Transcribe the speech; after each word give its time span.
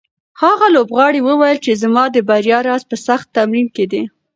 هغه 0.41 0.65
لوبغاړی 0.75 1.21
وویل 1.23 1.57
چې 1.65 1.79
زما 1.83 2.03
د 2.11 2.17
بریا 2.29 2.59
راز 2.67 2.83
په 2.89 2.95
سخت 3.07 3.27
تمرین 3.37 3.67
کې 3.75 3.85
دی. 3.91 4.03